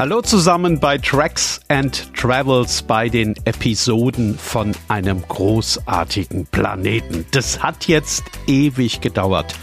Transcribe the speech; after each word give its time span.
Hallo 0.00 0.22
zusammen 0.22 0.80
bei 0.80 0.96
Tracks 0.96 1.60
and 1.68 2.14
Travels 2.16 2.80
bei 2.80 3.10
den 3.10 3.36
Episoden 3.44 4.38
von 4.38 4.72
einem 4.88 5.20
großartigen 5.28 6.46
Planeten. 6.46 7.26
Das 7.32 7.62
hat 7.62 7.86
jetzt 7.86 8.22
ewig 8.46 9.02
gedauert 9.02 9.54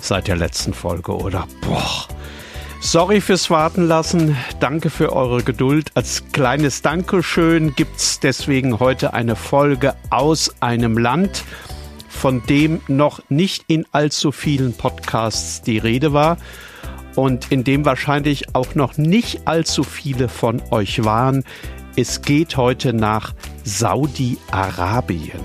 seit 0.00 0.26
der 0.26 0.34
letzten 0.34 0.74
Folge, 0.74 1.14
oder? 1.14 1.46
Boah. 1.60 2.08
Sorry 2.80 3.20
fürs 3.20 3.48
Warten 3.48 3.86
lassen. 3.86 4.36
Danke 4.58 4.90
für 4.90 5.12
eure 5.12 5.44
Geduld. 5.44 5.92
Als 5.94 6.32
kleines 6.32 6.82
Dankeschön 6.82 7.76
gibt's 7.76 8.18
deswegen 8.18 8.80
heute 8.80 9.14
eine 9.14 9.36
Folge 9.36 9.94
aus 10.10 10.52
einem 10.58 10.98
Land, 10.98 11.44
von 12.08 12.42
dem 12.48 12.80
noch 12.88 13.20
nicht 13.28 13.62
in 13.68 13.86
allzu 13.92 14.32
vielen 14.32 14.74
Podcasts 14.74 15.62
die 15.62 15.78
Rede 15.78 16.12
war 16.12 16.38
und 17.16 17.50
in 17.50 17.64
dem 17.64 17.84
wahrscheinlich 17.84 18.54
auch 18.54 18.74
noch 18.74 18.96
nicht 18.98 19.48
allzu 19.48 19.82
viele 19.82 20.28
von 20.28 20.62
euch 20.70 21.04
waren. 21.04 21.42
Es 21.96 22.22
geht 22.22 22.56
heute 22.56 22.92
nach 22.92 23.34
Saudi-Arabien. 23.64 25.40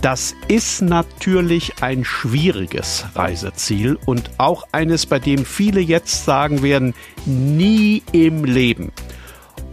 Das 0.00 0.34
ist 0.48 0.80
natürlich 0.80 1.82
ein 1.82 2.04
schwieriges 2.04 3.04
Reiseziel 3.14 3.98
und 4.06 4.30
auch 4.38 4.64
eines, 4.72 5.04
bei 5.04 5.18
dem 5.18 5.44
viele 5.44 5.80
jetzt 5.80 6.24
sagen 6.24 6.62
werden, 6.62 6.94
nie 7.26 8.02
im 8.12 8.44
Leben. 8.44 8.92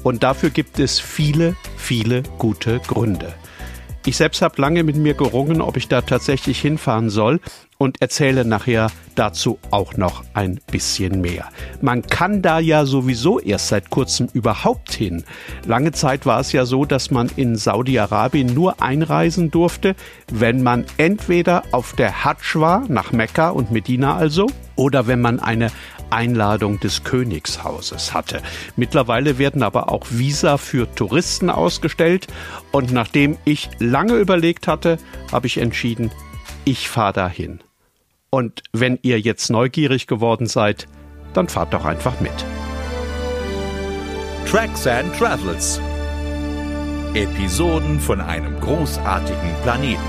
Und 0.03 0.23
dafür 0.23 0.49
gibt 0.49 0.79
es 0.79 0.99
viele, 0.99 1.55
viele 1.77 2.23
gute 2.39 2.79
Gründe. 2.79 3.33
Ich 4.05 4.17
selbst 4.17 4.41
habe 4.41 4.61
lange 4.61 4.83
mit 4.83 4.95
mir 4.97 5.13
gerungen, 5.13 5.61
ob 5.61 5.77
ich 5.77 5.87
da 5.87 6.01
tatsächlich 6.01 6.59
hinfahren 6.59 7.09
soll 7.09 7.39
und 7.77 8.01
erzähle 8.01 8.45
nachher 8.45 8.89
dazu 9.15 9.59
auch 9.71 9.95
noch 9.97 10.23
ein 10.33 10.59
bisschen 10.71 11.21
mehr. 11.21 11.45
Man 11.81 12.01
kann 12.03 12.41
da 12.41 12.59
ja 12.59 12.85
sowieso 12.85 13.39
erst 13.39 13.69
seit 13.69 13.89
kurzem 13.89 14.27
überhaupt 14.33 14.93
hin. 14.93 15.23
Lange 15.65 15.91
Zeit 15.91 16.25
war 16.25 16.39
es 16.39 16.51
ja 16.51 16.65
so, 16.65 16.85
dass 16.85 17.11
man 17.11 17.29
in 17.35 17.55
Saudi-Arabien 17.55 18.53
nur 18.53 18.81
einreisen 18.81 19.51
durfte, 19.51 19.95
wenn 20.31 20.63
man 20.63 20.85
entweder 20.97 21.63
auf 21.71 21.93
der 21.93 22.23
Hadsch 22.23 22.55
war, 22.55 22.83
nach 22.87 23.11
Mekka 23.11 23.49
und 23.49 23.71
Medina 23.71 24.15
also, 24.15 24.47
oder 24.75 25.07
wenn 25.07 25.21
man 25.21 25.39
eine 25.39 25.71
Einladung 26.09 26.79
des 26.79 27.03
Königshauses 27.03 28.13
hatte. 28.13 28.41
Mittlerweile 28.75 29.37
werden 29.37 29.63
aber 29.63 29.91
auch 29.91 30.05
Visa 30.09 30.57
für 30.57 30.93
Touristen 30.95 31.49
ausgestellt 31.49 32.27
und 32.71 32.91
nachdem 32.91 33.37
ich 33.45 33.69
lange 33.79 34.15
überlegt 34.15 34.67
hatte, 34.67 34.97
habe 35.31 35.47
ich 35.47 35.57
entschieden, 35.57 36.11
ich 36.63 36.89
fahre 36.89 37.13
dahin. 37.13 37.59
Und 38.29 38.63
wenn 38.73 38.99
ihr 39.01 39.19
jetzt 39.19 39.49
neugierig 39.49 40.07
geworden 40.07 40.47
seid, 40.47 40.87
dann 41.33 41.47
fahrt 41.47 41.73
doch 41.73 41.85
einfach 41.85 42.19
mit. 42.19 42.33
Tracks 44.45 44.87
and 44.87 45.15
Travels. 45.17 45.81
Episoden 47.13 47.99
von 47.99 48.21
einem 48.21 48.59
großartigen 48.59 49.55
Planeten. 49.63 50.01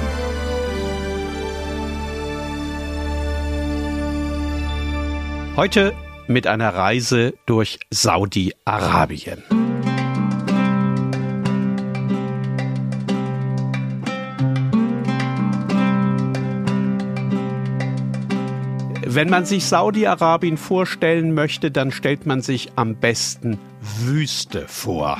Heute 5.56 5.94
mit 6.28 6.46
einer 6.46 6.74
Reise 6.74 7.34
durch 7.46 7.80
Saudi-Arabien. 7.90 9.57
Wenn 19.18 19.30
man 19.30 19.46
sich 19.46 19.64
Saudi-Arabien 19.64 20.56
vorstellen 20.56 21.34
möchte, 21.34 21.72
dann 21.72 21.90
stellt 21.90 22.24
man 22.24 22.40
sich 22.40 22.70
am 22.76 22.94
besten 22.94 23.58
Wüste 24.04 24.68
vor. 24.68 25.18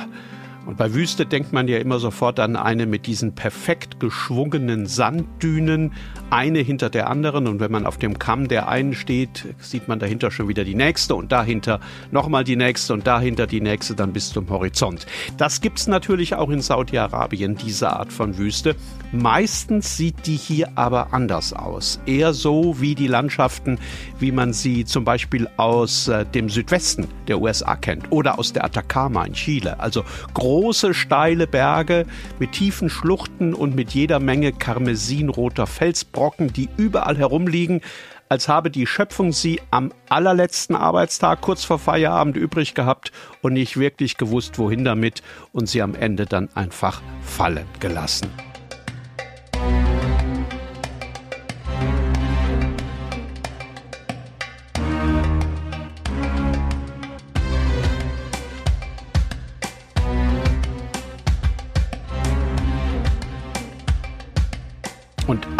Und 0.65 0.77
bei 0.77 0.93
Wüste 0.93 1.25
denkt 1.25 1.51
man 1.51 1.67
ja 1.67 1.79
immer 1.79 1.99
sofort 1.99 2.39
an 2.39 2.55
eine 2.55 2.85
mit 2.85 3.07
diesen 3.07 3.35
perfekt 3.35 3.99
geschwungenen 3.99 4.85
Sanddünen, 4.85 5.91
eine 6.29 6.59
hinter 6.59 6.89
der 6.89 7.09
anderen. 7.09 7.47
Und 7.47 7.59
wenn 7.59 7.71
man 7.71 7.85
auf 7.85 7.97
dem 7.97 8.17
Kamm 8.17 8.47
der 8.47 8.67
einen 8.69 8.93
steht, 8.93 9.53
sieht 9.59 9.87
man 9.87 9.99
dahinter 9.99 10.31
schon 10.31 10.47
wieder 10.47 10.63
die 10.63 10.75
nächste 10.75 11.15
und 11.15 11.31
dahinter 11.31 11.79
nochmal 12.11 12.43
die 12.43 12.55
nächste 12.55 12.93
und 12.93 13.05
dahinter 13.05 13.47
die 13.47 13.61
nächste, 13.61 13.95
dann 13.95 14.13
bis 14.13 14.31
zum 14.31 14.49
Horizont. 14.49 15.05
Das 15.37 15.61
gibt's 15.61 15.87
natürlich 15.87 16.35
auch 16.35 16.49
in 16.49 16.61
Saudi-Arabien, 16.61 17.55
diese 17.55 17.91
Art 17.91 18.13
von 18.13 18.37
Wüste. 18.37 18.75
Meistens 19.11 19.97
sieht 19.97 20.27
die 20.27 20.37
hier 20.37 20.69
aber 20.75 21.13
anders 21.13 21.53
aus. 21.53 21.99
Eher 22.05 22.33
so 22.33 22.79
wie 22.79 22.95
die 22.95 23.07
Landschaften, 23.07 23.79
wie 24.19 24.31
man 24.31 24.53
sie 24.53 24.85
zum 24.85 25.03
Beispiel 25.03 25.49
aus 25.57 26.07
äh, 26.07 26.25
dem 26.25 26.49
Südwesten 26.49 27.07
der 27.27 27.41
USA 27.41 27.75
kennt 27.75 28.11
oder 28.11 28.39
aus 28.39 28.53
der 28.53 28.63
Atacama 28.63 29.25
in 29.25 29.33
Chile. 29.33 29.79
Also 29.79 30.03
groß 30.33 30.69
große, 30.69 30.93
steile 30.93 31.47
Berge 31.47 32.05
mit 32.37 32.51
tiefen 32.51 32.89
Schluchten 32.89 33.53
und 33.53 33.75
mit 33.75 33.91
jeder 33.91 34.19
Menge 34.19 34.51
karmesinroter 34.51 35.67
Felsbrocken, 35.67 36.18
die 36.53 36.69
überall 36.77 37.17
herumliegen, 37.17 37.81
als 38.29 38.47
habe 38.47 38.69
die 38.69 38.85
Schöpfung 38.85 39.31
sie 39.31 39.59
am 39.71 39.91
allerletzten 40.07 40.75
Arbeitstag 40.75 41.41
kurz 41.41 41.63
vor 41.63 41.79
Feierabend 41.79 42.37
übrig 42.37 42.75
gehabt 42.75 43.11
und 43.41 43.53
nicht 43.53 43.77
wirklich 43.77 44.17
gewusst, 44.17 44.59
wohin 44.59 44.85
damit 44.85 45.23
und 45.51 45.67
sie 45.67 45.81
am 45.81 45.95
Ende 45.95 46.25
dann 46.27 46.49
einfach 46.53 47.01
fallen 47.23 47.65
gelassen. 47.79 48.29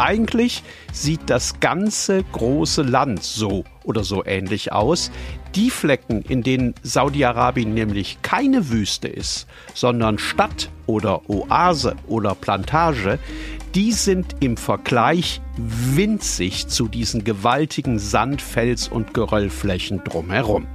Eigentlich 0.10 0.64
sieht 0.92 1.22
das 1.28 1.60
ganze 1.60 2.24
große 2.24 2.82
Land 2.82 3.22
so 3.22 3.64
oder 3.84 4.04
so 4.04 4.26
ähnlich 4.26 4.72
aus. 4.72 5.12
Die 5.54 5.70
Flecken, 5.70 6.24
in 6.24 6.42
denen 6.42 6.74
Saudi-Arabien 6.82 7.76
nämlich 7.76 8.18
keine 8.24 8.70
Wüste 8.70 9.08
ist, 9.08 9.46
sondern 9.76 10.18
Stadt 10.18 10.72
oder 10.88 11.30
Oase 11.30 11.96
oder 12.08 12.34
Plantage, 12.34 13.20
die 13.76 13.92
sind 13.92 14.36
im 14.40 14.58
Vergleich 14.58 15.42
winzig 15.58 16.68
zu 16.68 16.88
diesen 16.88 17.24
gewaltigen 17.24 18.00
Sandfels- 18.00 18.88
und 18.88 19.14
Geröllflächen 19.14 20.04
drumherum. 20.04 20.66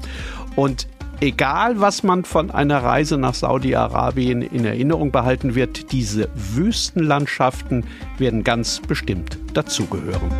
Und 0.54 0.86
egal 1.24 1.80
was 1.80 2.02
man 2.02 2.24
von 2.24 2.50
einer 2.50 2.82
Reise 2.82 3.16
nach 3.16 3.34
Saudi-Arabien 3.34 4.42
in 4.42 4.64
Erinnerung 4.64 5.10
behalten 5.10 5.54
wird, 5.54 5.90
diese 5.90 6.28
Wüstenlandschaften 6.34 7.86
werden 8.18 8.44
ganz 8.44 8.80
bestimmt 8.80 9.38
dazugehören. 9.54 10.30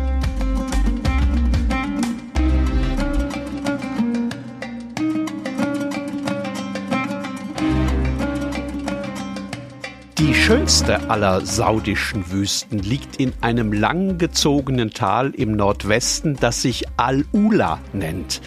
Die 10.19 10.33
schönste 10.33 11.09
aller 11.09 11.41
saudischen 11.45 12.31
Wüsten 12.31 12.79
liegt 12.79 13.17
in 13.17 13.33
einem 13.41 13.73
langgezogenen 13.73 14.91
Tal 14.91 15.31
im 15.31 15.53
Nordwesten, 15.53 16.37
das 16.39 16.61
sich 16.61 16.85
Al-Ula 16.97 17.79
nennt. 17.93 18.41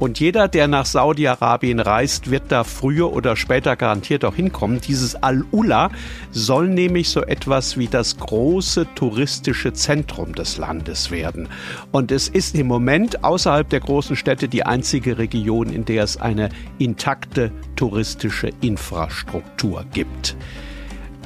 Und 0.00 0.18
jeder, 0.18 0.48
der 0.48 0.66
nach 0.66 0.86
Saudi-Arabien 0.86 1.78
reist, 1.78 2.30
wird 2.30 2.44
da 2.48 2.64
früher 2.64 3.12
oder 3.12 3.36
später 3.36 3.76
garantiert 3.76 4.24
auch 4.24 4.34
hinkommen. 4.34 4.80
Dieses 4.80 5.14
Al-Ula 5.14 5.90
soll 6.30 6.68
nämlich 6.68 7.10
so 7.10 7.20
etwas 7.20 7.76
wie 7.76 7.86
das 7.86 8.16
große 8.16 8.86
touristische 8.94 9.74
Zentrum 9.74 10.34
des 10.34 10.56
Landes 10.56 11.10
werden. 11.10 11.50
Und 11.92 12.12
es 12.12 12.28
ist 12.28 12.54
im 12.54 12.66
Moment 12.66 13.22
außerhalb 13.22 13.68
der 13.68 13.80
großen 13.80 14.16
Städte 14.16 14.48
die 14.48 14.64
einzige 14.64 15.18
Region, 15.18 15.68
in 15.68 15.84
der 15.84 16.04
es 16.04 16.16
eine 16.16 16.48
intakte 16.78 17.52
touristische 17.76 18.48
Infrastruktur 18.62 19.84
gibt. 19.92 20.34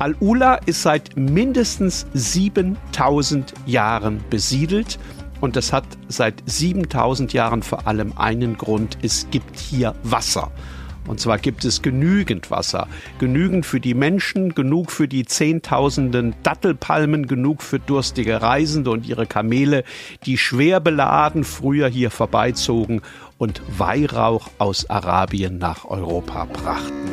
Al-Ula 0.01 0.57
ist 0.67 0.83
seit 0.83 1.17
mindestens 1.17 2.07
7000 2.15 3.55
Jahren 3.67 4.19
besiedelt 4.31 4.99
und 5.41 5.57
das 5.57 5.73
hat 5.73 5.85
seit 6.09 6.43
7000 6.47 7.33
Jahren 7.33 7.63
vor 7.63 7.87
allem 7.87 8.13
einen 8.17 8.57
Grund. 8.57 8.99
Es 9.03 9.29
gibt 9.31 9.59
hier 9.59 9.95
Wasser. 10.03 10.51
Und 11.07 11.21
zwar 11.21 11.39
gibt 11.39 11.65
es 11.65 11.83
genügend 11.83 12.51
Wasser. 12.51 12.89
Genügend 13.19 13.67
für 13.67 13.81
die 13.81 13.95
Menschen, 13.95 14.55
genug 14.55 14.91
für 14.91 15.07
die 15.07 15.27
Zehntausenden 15.27 16.35
Dattelpalmen, 16.43 17.27
genug 17.27 17.63
für 17.63 17.79
durstige 17.79 18.41
Reisende 18.41 18.91
und 18.91 19.07
ihre 19.07 19.27
Kamele, 19.27 19.85
die 20.25 20.39
schwer 20.39 20.81
beladen 20.81 21.45
früher 21.45 21.89
hier 21.89 22.11
vorbeizogen 22.11 23.03
und 23.37 23.61
Weihrauch 23.77 24.49
aus 24.59 24.89
Arabien 24.89 25.59
nach 25.59 25.85
Europa 25.85 26.47
brachten. 26.47 27.11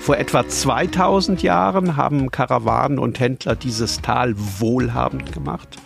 Vor 0.00 0.16
etwa 0.16 0.48
2000 0.48 1.44
Jahren 1.44 1.96
haben 1.96 2.32
Karawanen 2.32 2.98
und 2.98 3.20
Händler 3.20 3.54
dieses 3.54 4.00
Tal 4.00 4.34
wohlhabend 4.36 5.30
gemacht. 5.30 5.78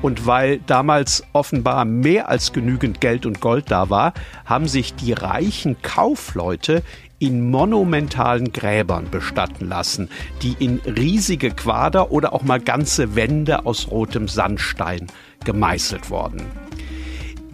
Und 0.00 0.26
weil 0.26 0.60
damals 0.66 1.24
offenbar 1.32 1.84
mehr 1.84 2.28
als 2.28 2.52
genügend 2.52 3.00
Geld 3.00 3.26
und 3.26 3.40
Gold 3.40 3.70
da 3.70 3.90
war, 3.90 4.14
haben 4.44 4.68
sich 4.68 4.94
die 4.94 5.12
reichen 5.12 5.76
Kaufleute 5.82 6.82
in 7.18 7.50
monumentalen 7.50 8.52
Gräbern 8.52 9.10
bestatten 9.10 9.66
lassen, 9.68 10.08
die 10.42 10.54
in 10.60 10.80
riesige 10.86 11.50
Quader 11.50 12.12
oder 12.12 12.32
auch 12.32 12.42
mal 12.42 12.60
ganze 12.60 13.16
Wände 13.16 13.66
aus 13.66 13.90
rotem 13.90 14.28
Sandstein 14.28 15.08
gemeißelt 15.44 16.10
wurden. 16.10 16.42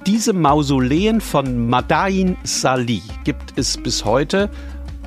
Diese 0.06 0.34
Mausoleen 0.34 1.22
von 1.22 1.66
Madain 1.70 2.36
Salih 2.42 3.00
gibt 3.24 3.54
es 3.56 3.78
bis 3.82 4.04
heute 4.04 4.50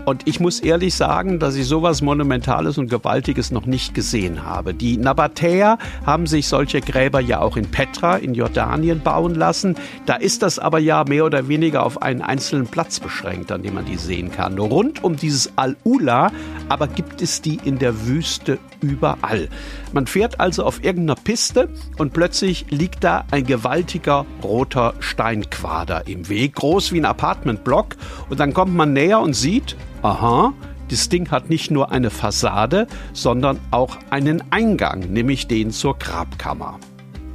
und 0.08 0.26
ich 0.26 0.40
muss 0.40 0.62
ehrlich 0.62 0.96
sagen, 0.96 1.38
dass 1.38 1.58
ich 1.58 1.68
sowas 1.68 2.02
Monumentales 2.02 2.78
und 2.78 2.90
Gewaltiges 2.90 3.52
noch 3.52 3.66
nicht 3.66 3.94
gesehen 3.94 4.46
habe. 4.46 4.74
Die 4.74 4.96
Nabatäer 4.96 5.78
haben 6.06 6.28
sich 6.28 6.48
solche 6.48 6.80
Gräber 6.80 7.20
ja 7.20 7.42
auch 7.42 7.58
in 7.58 7.70
Petra 7.70 8.16
in 8.16 8.34
Jordanien 8.34 9.02
bauen 9.02 9.36
lassen. 9.36 9.76
Da 10.06 10.16
ist 10.16 10.44
das 10.44 10.60
aber 10.60 10.80
ja 10.80 11.04
mehr 11.04 11.26
oder 11.26 11.50
weniger 11.50 11.86
auf 11.86 12.02
einen 12.02 12.22
einzelnen 12.22 12.68
Platz 12.68 13.02
beschränkt, 13.02 13.52
an 13.52 13.64
dem 13.64 13.74
man 13.74 13.84
die 13.84 13.98
sehen 13.98 14.32
kann. 14.32 14.58
Rund 14.58 15.04
um 15.04 15.18
dieses 15.18 15.52
Al-Ula 15.58 16.32
aber 16.70 16.88
gibt 16.88 17.22
es 17.22 17.42
die 17.42 17.60
in 17.66 17.78
der 17.78 18.08
Wüste 18.08 18.60
überall. 18.82 19.50
Man 19.94 20.08
fährt 20.08 20.40
also 20.40 20.64
auf 20.64 20.84
irgendeiner 20.84 21.16
Piste 21.16 21.70
und 21.98 22.14
plötzlich 22.14 22.66
liegt 22.70 23.04
da 23.04 23.26
ein 23.32 23.46
gewaltiger 23.46 24.26
roter 24.44 24.94
Steinquader 25.00 26.08
im 26.08 26.30
Weg, 26.30 26.56
groß 26.56 26.92
wie 26.92 27.00
ein 27.00 27.06
Apartmentblock. 27.06 27.96
Und 28.30 28.40
dann 28.40 28.54
kommt 28.54 28.76
man 28.76 28.94
näher 28.94 29.20
und 29.20 29.34
sieht, 29.34 29.76
aha, 30.02 30.54
das 30.90 31.10
Ding 31.10 31.30
hat 31.32 31.50
nicht 31.50 31.70
nur 31.70 31.92
eine 31.92 32.10
Fassade, 32.10 32.88
sondern 33.14 33.60
auch 33.72 33.98
einen 34.10 34.44
Eingang, 34.52 35.12
nämlich 35.12 35.48
den 35.48 35.72
zur 35.72 35.98
Grabkammer. 35.98 36.80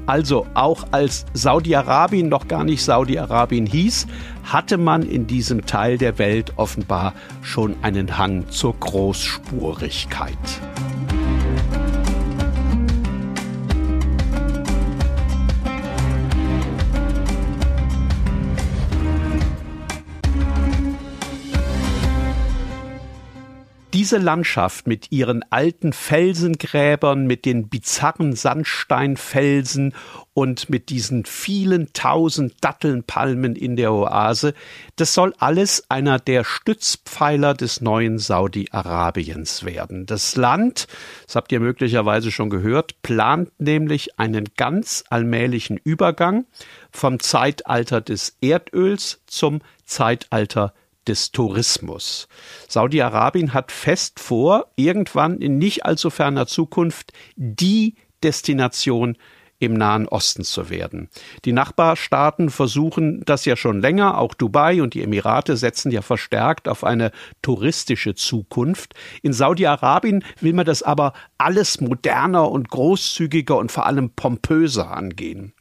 Also 0.07 0.47
auch 0.55 0.87
als 0.91 1.27
Saudi-Arabien 1.33 2.29
noch 2.29 2.49
gar 2.49 2.65
nicht 2.65 2.83
Saudi-Arabien 2.83 3.67
hieß, 3.67 4.07
hatte 4.45 4.77
man 4.77 5.03
in 5.03 5.27
diesem 5.27 5.65
Teil 5.65 5.97
der 5.97 6.19
Welt 6.19 6.55
offenbar 6.57 7.15
schon 7.43 7.77
einen 7.83 8.19
Hang 8.19 8.49
zur 8.51 8.75
Großspurigkeit. 8.81 10.37
Diese 24.03 24.19
Landschaft 24.19 24.89
mit 24.89 25.13
ihren 25.13 25.45
alten 25.51 25.93
Felsengräbern, 25.93 27.25
mit 27.25 27.45
den 27.45 27.69
bizarren 27.69 28.35
Sandsteinfelsen 28.35 29.95
und 30.35 30.69
mit 30.69 30.89
diesen 30.89 31.25
vielen 31.25 31.93
tausend 31.93 32.55
Dattelnpalmen 32.63 33.55
in 33.55 33.77
der 33.77 33.93
Oase, 33.93 34.55
das 34.97 35.15
soll 35.15 35.33
alles 35.39 35.89
einer 35.89 36.19
der 36.19 36.43
Stützpfeiler 36.43 37.55
des 37.55 37.81
neuen 37.81 38.19
Saudi-Arabiens 38.19 39.63
werden. 39.63 40.05
Das 40.05 40.35
Land, 40.35 40.89
das 41.27 41.37
habt 41.37 41.53
ihr 41.53 41.61
möglicherweise 41.61 42.33
schon 42.33 42.51
gehört, 42.51 43.01
plant 43.03 43.53
nämlich 43.61 44.19
einen 44.19 44.47
ganz 44.57 45.05
allmählichen 45.11 45.77
Übergang 45.77 46.45
vom 46.91 47.21
Zeitalter 47.21 48.01
des 48.01 48.37
Erdöls 48.41 49.21
zum 49.29 49.61
Zeitalter 49.85 50.75
des 51.09 51.33
Tourismus. 51.33 52.29
Saudi-Arabien 52.69 53.55
hat 53.55 53.73
fest 53.73 54.21
vor, 54.21 54.67
irgendwann 54.77 55.39
in 55.39 55.59
nicht 55.59 55.85
allzu 55.85 56.11
ferner 56.11 56.47
Zukunft 56.47 57.13
die 57.37 57.95
Destination 58.23 59.17
im 59.63 59.75
Nahen 59.75 60.09
Osten 60.09 60.43
zu 60.43 60.71
werden. 60.71 61.09
Die 61.45 61.53
Nachbarstaaten 61.53 62.51
versuchen 62.51 63.23
das 63.25 63.45
ja 63.45 63.55
schon 63.55 63.81
länger, 63.81 64.19
auch 64.19 64.35
Dubai 64.35 64.83
und 64.83 64.95
die 64.95 65.03
Emirate 65.03 65.57
setzen 65.57 65.93
ja 65.93 66.03
verstärkt 66.03 66.67
auf 66.67 66.83
eine 66.83 67.13
touristische 67.43 68.17
Zukunft. 68.17 68.95
In 69.23 69.33
Saudi-Arabien 69.33 70.25
will 70.41 70.53
man 70.53 70.67
das 70.67 70.83
aber 70.83 71.13
alles 71.39 71.81
moderner 71.81 72.51
und 72.51 72.71
großzügiger 72.71 73.57
und 73.57 73.71
vor 73.71 73.87
allem 73.87 74.11
pompöser 74.11 74.91
angehen. 74.91 75.53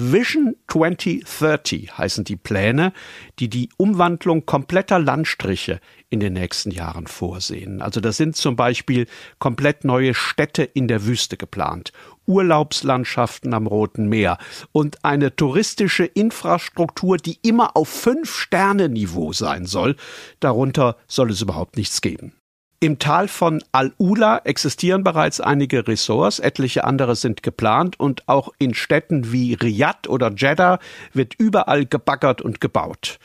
Vision 0.00 0.54
2030 0.68 1.98
heißen 1.98 2.22
die 2.22 2.36
Pläne, 2.36 2.92
die 3.40 3.48
die 3.48 3.68
Umwandlung 3.78 4.46
kompletter 4.46 5.00
Landstriche 5.00 5.80
in 6.08 6.20
den 6.20 6.34
nächsten 6.34 6.70
Jahren 6.70 7.08
vorsehen. 7.08 7.82
Also 7.82 8.00
da 8.00 8.12
sind 8.12 8.36
zum 8.36 8.54
Beispiel 8.54 9.08
komplett 9.40 9.82
neue 9.82 10.14
Städte 10.14 10.62
in 10.62 10.86
der 10.86 11.04
Wüste 11.04 11.36
geplant, 11.36 11.92
Urlaubslandschaften 12.26 13.52
am 13.52 13.66
Roten 13.66 14.08
Meer 14.08 14.38
und 14.70 15.04
eine 15.04 15.34
touristische 15.34 16.04
Infrastruktur, 16.04 17.16
die 17.16 17.40
immer 17.42 17.76
auf 17.76 17.88
Fünf-Sterne-Niveau 17.88 19.32
sein 19.32 19.66
soll. 19.66 19.96
Darunter 20.38 20.96
soll 21.08 21.32
es 21.32 21.42
überhaupt 21.42 21.76
nichts 21.76 22.00
geben. 22.00 22.37
Im 22.80 23.00
Tal 23.00 23.26
von 23.26 23.60
Al-Ula 23.72 24.42
existieren 24.44 25.02
bereits 25.02 25.40
einige 25.40 25.88
Ressorts, 25.88 26.38
etliche 26.38 26.84
andere 26.84 27.16
sind 27.16 27.42
geplant 27.42 27.98
und 27.98 28.28
auch 28.28 28.50
in 28.58 28.72
Städten 28.72 29.32
wie 29.32 29.54
Riyadh 29.54 30.08
oder 30.08 30.32
Jeddah 30.36 30.78
wird 31.12 31.34
überall 31.38 31.86
gebaggert 31.86 32.40
und 32.40 32.60
gebaut. 32.60 33.18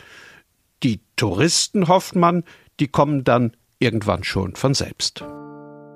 Die 0.82 1.02
Touristen, 1.18 1.88
hofft 1.88 2.16
man, 2.16 2.44
die 2.80 2.88
kommen 2.88 3.24
dann 3.24 3.56
irgendwann 3.78 4.24
schon 4.24 4.56
von 4.56 4.74
selbst. 4.74 5.24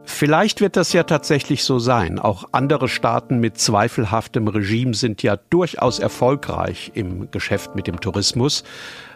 Vielleicht 0.10 0.62
wird 0.62 0.78
das 0.78 0.94
ja 0.94 1.04
tatsächlich 1.04 1.66
so 1.66 1.80
sein. 1.80 2.18
Auch 2.18 2.46
andere 2.54 2.88
Staaten 2.88 3.40
mit 3.40 3.60
zweifelhaftem 3.60 4.48
Regime 4.48 4.94
sind 4.94 5.22
ja 5.22 5.36
durchaus 5.50 6.00
erfolgreich 6.00 6.92
im 6.96 7.30
Geschäft 7.30 7.76
mit 7.76 7.88
dem 7.88 8.00
Tourismus. 8.00 8.64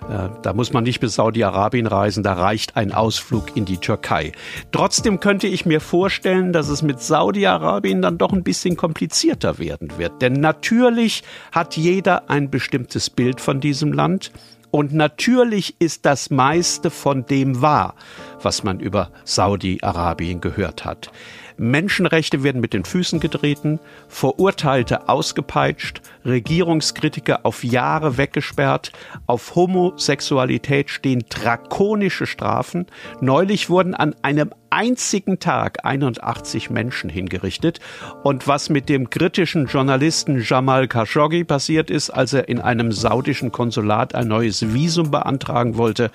Äh, 0.10 0.28
da 0.44 0.52
muss 0.54 0.74
man 0.74 0.84
nicht 0.84 1.00
bis 1.00 1.16
Saudi-Arabien 1.16 1.88
reisen, 1.88 2.24
da 2.24 2.34
reicht 2.34 2.76
ein 2.76 2.92
Ausflug 2.92 3.56
in 3.56 3.64
die 3.64 3.78
Türkei. 3.78 4.34
Trotzdem 4.74 5.22
könnte 5.22 5.48
ich 5.48 5.66
mir 5.66 5.80
vorstellen, 5.80 6.52
dass 6.52 6.68
es 6.68 6.82
mit 6.82 7.00
Saudi-Arabien 7.00 8.02
dann 8.02 8.18
doch 8.18 8.34
ein 8.34 8.44
bisschen 8.44 8.76
komplizierter 8.76 9.60
werden 9.60 9.98
wird. 9.98 10.22
Denn 10.22 10.34
natürlich 10.34 11.24
hat 11.54 11.78
jeder 11.78 12.30
ein 12.30 12.52
bestimmtes 12.52 13.10
Bild 13.10 13.40
von 13.40 13.62
diesem 13.62 13.94
Land. 13.94 14.32
Und 14.72 14.94
natürlich 14.94 15.76
ist 15.80 16.06
das 16.06 16.30
meiste 16.30 16.90
von 16.90 17.26
dem 17.26 17.62
wahr, 17.62 17.96
was 18.44 18.64
man 18.64 18.80
über 18.80 19.12
Saudi-Arabien 19.26 20.42
gehört 20.42 20.86
hat. 20.86 21.12
Menschenrechte 21.58 22.44
werden 22.44 22.60
mit 22.60 22.74
den 22.74 22.86
Füßen 22.86 23.20
getreten, 23.20 23.80
Verurteilte 24.08 25.10
ausgepeitscht, 25.10 26.02
Regierungskritiker 26.26 27.46
auf 27.46 27.64
Jahre 27.64 28.18
weggesperrt, 28.18 28.92
auf 29.28 29.54
Homosexualität 29.56 30.90
stehen 30.90 31.24
drakonische 31.30 32.26
Strafen. 32.26 32.88
Neulich 33.20 33.70
wurden 33.70 33.94
an 33.94 34.16
einem 34.24 34.52
einzigen 34.72 35.40
Tag 35.40 35.86
81 35.86 36.72
Menschen 36.72 37.10
hingerichtet. 37.10 37.80
Und 38.24 38.48
was 38.48 38.70
mit 38.70 38.90
dem 38.90 39.10
kritischen 39.12 39.68
Journalisten 39.68 40.42
Jamal 40.42 40.88
Khashoggi 40.88 41.44
passiert 41.44 41.92
ist, 41.92 42.10
als 42.10 42.34
er 42.34 42.50
in 42.50 42.60
einem 42.60 42.92
saudischen 42.92 43.52
Konsulat 43.52 44.16
ein 44.16 44.28
neues 44.28 44.74
Visum 44.74 45.12
beantragen 45.12 45.78
wollte, 45.78 46.10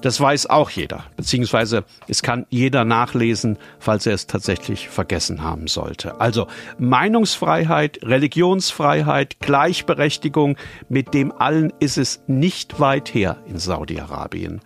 das 0.00 0.20
weiß 0.20 0.50
auch 0.50 0.70
jeder, 0.70 1.04
beziehungsweise 1.16 1.84
es 2.08 2.22
kann 2.22 2.46
jeder 2.50 2.84
nachlesen, 2.84 3.58
falls 3.78 4.06
er 4.06 4.14
es 4.14 4.26
tatsächlich 4.26 4.88
vergessen 4.88 5.42
haben 5.42 5.66
sollte. 5.66 6.20
Also 6.20 6.46
Meinungsfreiheit, 6.78 8.00
Religionsfreiheit, 8.02 9.40
Gleichberechtigung, 9.40 10.56
mit 10.88 11.14
dem 11.14 11.32
allen 11.32 11.72
ist 11.80 11.98
es 11.98 12.22
nicht 12.26 12.80
weit 12.80 13.12
her 13.14 13.38
in 13.46 13.58
Saudi-Arabien. 13.58 14.60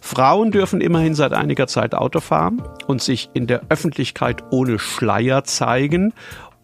Frauen 0.00 0.50
dürfen 0.50 0.80
immerhin 0.80 1.14
seit 1.14 1.32
einiger 1.32 1.66
Zeit 1.66 1.94
Auto 1.94 2.20
fahren 2.20 2.62
und 2.86 3.02
sich 3.02 3.30
in 3.34 3.46
der 3.46 3.62
Öffentlichkeit 3.68 4.44
ohne 4.50 4.78
Schleier 4.78 5.44
zeigen 5.44 6.12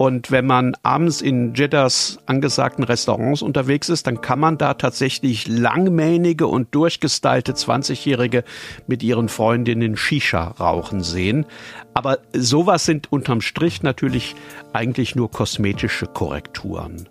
und 0.03 0.33
wenn 0.33 0.47
man 0.47 0.77
abends 0.83 1.21
in 1.21 1.55
Jeddahs 1.55 2.19
angesagten 2.27 2.83
Restaurants 2.83 3.41
unterwegs 3.41 3.89
ist, 3.89 4.09
dann 4.09 4.21
kann 4.21 4.41
man 4.41 4.59
da 4.59 4.75
tatsächlich 4.75 5.47
langmähnige 5.47 6.49
und 6.49 6.75
durchgestylte 6.75 7.53
20-Jährige 7.53 8.43
mit 8.89 9.05
ihren 9.05 9.29
Freundinnen 9.29 9.97
Shisha 9.97 10.43
rauchen 10.59 11.05
sehen. 11.05 11.47
Aber 11.95 12.19
sowas 12.33 12.85
sind 12.85 13.13
unterm 13.13 13.41
Strich 13.41 13.85
natürlich 13.85 14.35
eigentlich 14.73 15.15
nur 15.15 15.31
kosmetische 15.31 16.07
Korrekturen. 16.07 17.09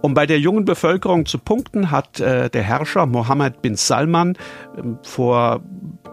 Um 0.00 0.14
bei 0.14 0.26
der 0.26 0.38
jungen 0.38 0.64
Bevölkerung 0.64 1.26
zu 1.26 1.38
punkten, 1.38 1.90
hat 1.90 2.20
äh, 2.20 2.48
der 2.48 2.62
Herrscher 2.62 3.06
Mohammed 3.06 3.60
bin 3.60 3.74
Salman 3.74 4.36
äh, 4.76 4.82
vor 5.02 5.62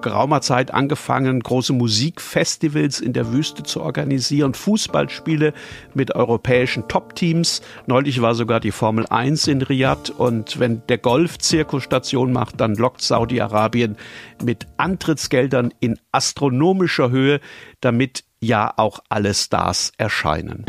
geraumer 0.02 0.42
Zeit 0.42 0.74
angefangen, 0.74 1.40
große 1.40 1.74
Musikfestivals 1.74 3.00
in 3.00 3.14
der 3.14 3.32
Wüste 3.32 3.64
zu 3.64 3.82
organisieren, 3.82 4.54
Fußballspiele 4.54 5.54
mit 5.94 6.16
europäischen 6.16 6.88
Top-Teams. 6.88 7.62
Neulich 7.88 8.22
war 8.22 8.36
sogar 8.36 8.60
die 8.60 8.72
Formel 8.72 9.06
1 9.08 9.48
in 9.48 9.62
Riyadh 9.62 10.12
und 10.12 10.60
wenn 10.60 10.82
der 10.88 10.98
Golf 10.98 11.38
Zirkusstation 11.38 12.32
macht, 12.32 12.60
dann 12.60 12.76
lockt 12.76 13.02
Saudi-Arabien 13.02 13.98
mit 14.44 14.68
Antrittsgeldern 14.78 15.74
in 15.80 16.00
astronomischer 16.12 17.10
Höhe, 17.10 17.40
damit 17.80 18.24
ja 18.40 18.74
auch 18.76 19.00
alle 19.10 19.34
Stars 19.34 19.92
erscheinen. 19.98 20.66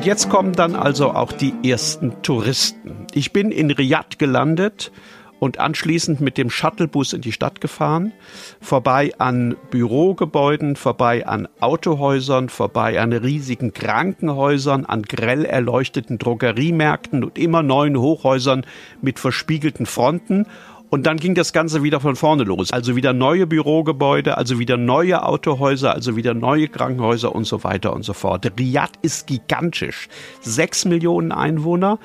Und 0.00 0.06
jetzt 0.06 0.30
kommen 0.30 0.54
dann 0.54 0.76
also 0.76 1.10
auch 1.10 1.30
die 1.30 1.52
ersten 1.62 2.22
Touristen. 2.22 3.06
Ich 3.12 3.34
bin 3.34 3.50
in 3.50 3.70
Riyadh 3.70 4.16
gelandet 4.16 4.92
und 5.40 5.60
anschließend 5.60 6.22
mit 6.22 6.38
dem 6.38 6.48
Shuttlebus 6.48 7.12
in 7.12 7.20
die 7.20 7.32
Stadt 7.32 7.60
gefahren, 7.60 8.14
vorbei 8.62 9.12
an 9.18 9.56
Bürogebäuden, 9.70 10.76
vorbei 10.76 11.26
an 11.26 11.48
Autohäusern, 11.60 12.48
vorbei 12.48 12.98
an 12.98 13.12
riesigen 13.12 13.74
Krankenhäusern, 13.74 14.86
an 14.86 15.02
grell 15.02 15.44
erleuchteten 15.44 16.16
Drogeriemärkten 16.16 17.22
und 17.22 17.36
immer 17.36 17.62
neuen 17.62 17.98
Hochhäusern 17.98 18.64
mit 19.02 19.18
verspiegelten 19.18 19.84
Fronten 19.84 20.46
und 20.90 21.06
dann 21.06 21.16
ging 21.16 21.34
das 21.34 21.52
Ganze 21.52 21.82
wieder 21.82 22.00
von 22.00 22.16
vorne 22.16 22.42
los. 22.42 22.72
Also 22.72 22.96
wieder 22.96 23.12
neue 23.12 23.46
Bürogebäude, 23.46 24.36
also 24.36 24.58
wieder 24.58 24.76
neue 24.76 25.24
Autohäuser, 25.24 25.94
also 25.94 26.16
wieder 26.16 26.34
neue 26.34 26.68
Krankenhäuser 26.68 27.34
und 27.34 27.44
so 27.44 27.64
weiter 27.64 27.92
und 27.94 28.02
so 28.02 28.12
fort. 28.12 28.50
Riyadh 28.58 28.98
ist 29.00 29.28
gigantisch. 29.28 30.08
Sechs 30.40 30.84
Millionen 30.84 31.32
Einwohner. 31.32 31.98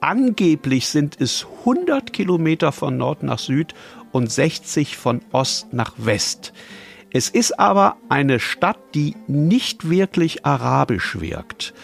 Angeblich 0.00 0.88
sind 0.88 1.20
es 1.20 1.46
100 1.60 2.12
Kilometer 2.12 2.72
von 2.72 2.96
Nord 2.96 3.22
nach 3.22 3.38
Süd 3.38 3.74
und 4.10 4.30
60 4.30 4.96
von 4.96 5.20
Ost 5.30 5.72
nach 5.72 5.94
West. 5.96 6.52
Es 7.12 7.28
ist 7.28 7.60
aber 7.60 7.96
eine 8.08 8.40
Stadt, 8.40 8.78
die 8.94 9.14
nicht 9.28 9.88
wirklich 9.88 10.44
arabisch 10.44 11.20
wirkt. 11.20 11.74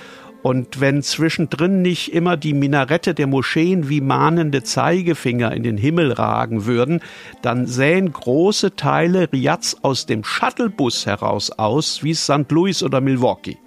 Und 0.43 0.81
wenn 0.81 1.03
zwischendrin 1.03 1.83
nicht 1.83 2.13
immer 2.13 2.37
die 2.37 2.55
Minarette 2.55 3.13
der 3.13 3.27
Moscheen 3.27 3.89
wie 3.89 4.01
mahnende 4.01 4.63
Zeigefinger 4.63 5.53
in 5.53 5.65
den 5.65 5.77
Himmel 5.77 6.13
ragen 6.13 6.65
würden, 6.65 7.01
dann 7.43 7.67
sähen 7.67 8.13
große 8.13 8.77
Teile 8.77 9.33
Riads 9.33 9.83
aus 9.83 10.07
dem 10.07 10.23
Shuttlebus 10.23 11.07
heraus 11.07 11.51
aus 11.51 12.05
wie 12.05 12.15
St. 12.15 12.51
Louis 12.51 12.83
oder 12.83 13.01
Milwaukee. 13.01 13.59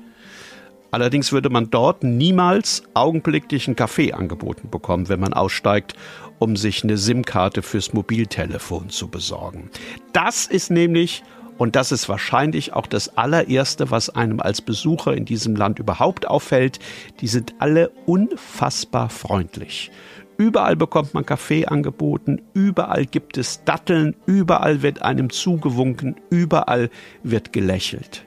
Allerdings 0.91 1.31
würde 1.31 1.49
man 1.49 1.69
dort 1.69 2.03
niemals 2.03 2.83
augenblicklichen 2.93 3.75
Kaffee 3.75 4.11
angeboten 4.11 4.69
bekommen, 4.69 5.07
wenn 5.07 5.21
man 5.21 5.33
aussteigt, 5.33 5.93
um 6.37 6.57
sich 6.57 6.83
eine 6.83 6.97
SIM-Karte 6.97 7.61
fürs 7.61 7.93
Mobiltelefon 7.93 8.89
zu 8.89 9.07
besorgen. 9.07 9.69
Das 10.11 10.47
ist 10.47 10.69
nämlich 10.69 11.23
und 11.61 11.75
das 11.75 11.91
ist 11.91 12.09
wahrscheinlich 12.09 12.73
auch 12.73 12.87
das 12.87 13.19
allererste, 13.19 13.91
was 13.91 14.09
einem 14.09 14.39
als 14.39 14.63
Besucher 14.63 15.13
in 15.13 15.25
diesem 15.25 15.55
Land 15.55 15.77
überhaupt 15.77 16.27
auffällt. 16.27 16.79
Die 17.19 17.27
sind 17.27 17.53
alle 17.59 17.91
unfassbar 18.07 19.09
freundlich. 19.09 19.91
Überall 20.37 20.75
bekommt 20.75 21.13
man 21.13 21.23
Kaffee 21.23 21.67
angeboten, 21.67 22.41
überall 22.55 23.05
gibt 23.05 23.37
es 23.37 23.63
Datteln, 23.63 24.15
überall 24.25 24.81
wird 24.81 25.03
einem 25.03 25.29
zugewunken, 25.29 26.15
überall 26.31 26.89
wird 27.21 27.53
gelächelt. 27.53 28.25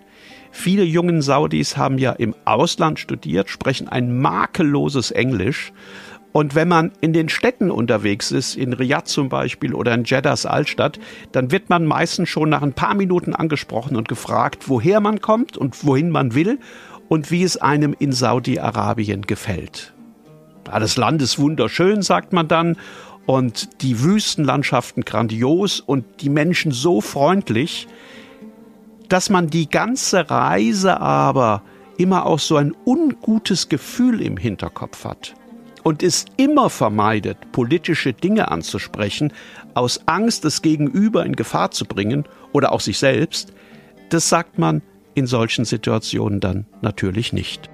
Viele 0.52 0.84
jungen 0.84 1.20
Saudis 1.20 1.76
haben 1.76 1.98
ja 1.98 2.12
im 2.12 2.36
Ausland 2.44 3.00
studiert, 3.00 3.50
sprechen 3.50 3.88
ein 3.88 4.16
makelloses 4.16 5.10
Englisch 5.10 5.72
und 6.36 6.56
wenn 6.56 6.66
man 6.66 6.90
in 7.00 7.12
den 7.12 7.28
Städten 7.28 7.70
unterwegs 7.70 8.32
ist, 8.32 8.56
in 8.56 8.72
Riyadh 8.72 9.06
zum 9.06 9.28
Beispiel 9.28 9.72
oder 9.72 9.94
in 9.94 10.02
Jeddahs 10.02 10.46
Altstadt, 10.46 10.98
dann 11.30 11.52
wird 11.52 11.70
man 11.70 11.86
meistens 11.86 12.28
schon 12.28 12.48
nach 12.48 12.62
ein 12.62 12.72
paar 12.72 12.96
Minuten 12.96 13.36
angesprochen 13.36 13.94
und 13.96 14.08
gefragt, 14.08 14.68
woher 14.68 14.98
man 14.98 15.20
kommt 15.20 15.56
und 15.56 15.86
wohin 15.86 16.10
man 16.10 16.34
will 16.34 16.58
und 17.08 17.30
wie 17.30 17.44
es 17.44 17.56
einem 17.56 17.94
in 17.96 18.10
Saudi-Arabien 18.10 19.22
gefällt. 19.22 19.94
Das 20.64 20.96
Land 20.96 21.22
ist 21.22 21.38
wunderschön, 21.38 22.02
sagt 22.02 22.32
man 22.32 22.48
dann, 22.48 22.78
und 23.26 23.80
die 23.82 24.02
Wüstenlandschaften 24.02 25.04
grandios 25.04 25.78
und 25.78 26.04
die 26.20 26.30
Menschen 26.30 26.72
so 26.72 27.00
freundlich, 27.00 27.86
dass 29.08 29.30
man 29.30 29.50
die 29.50 29.70
ganze 29.70 30.28
Reise 30.28 31.00
aber 31.00 31.62
immer 31.96 32.26
auch 32.26 32.40
so 32.40 32.56
ein 32.56 32.74
ungutes 32.84 33.68
Gefühl 33.68 34.20
im 34.20 34.36
Hinterkopf 34.36 35.04
hat 35.04 35.36
und 35.84 36.02
es 36.02 36.24
immer 36.36 36.70
vermeidet, 36.70 37.52
politische 37.52 38.12
Dinge 38.12 38.50
anzusprechen, 38.50 39.32
aus 39.74 40.00
Angst, 40.06 40.44
das 40.44 40.62
Gegenüber 40.62 41.24
in 41.24 41.36
Gefahr 41.36 41.70
zu 41.70 41.84
bringen 41.84 42.24
oder 42.52 42.72
auch 42.72 42.80
sich 42.80 42.98
selbst, 42.98 43.52
das 44.08 44.28
sagt 44.28 44.58
man 44.58 44.82
in 45.14 45.28
solchen 45.28 45.64
Situationen 45.64 46.40
dann 46.40 46.66
natürlich 46.80 47.32
nicht. 47.32 47.70